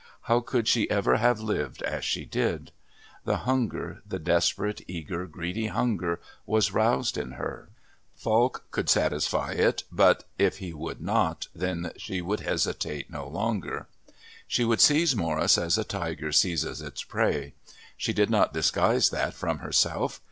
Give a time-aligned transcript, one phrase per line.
[0.23, 2.71] How could she ever have lived as she did?
[3.23, 7.69] The hunger, the desperate, eager, greedy hunger was roused in her.
[8.15, 13.85] Falk could satisfy it, but, if he would not, then she would hesitate no longer.
[14.47, 17.53] She would seize Morris as a tiger seizes its prey.
[17.95, 20.19] She did not disguise that from herself.